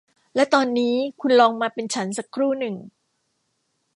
[0.35, 2.75] และตอนนี้คุณลองมาเป็นฉันสักครู่หนึ่ง